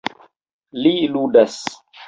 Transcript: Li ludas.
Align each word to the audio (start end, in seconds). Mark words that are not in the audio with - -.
Li 0.85 0.95
ludas. 1.17 1.63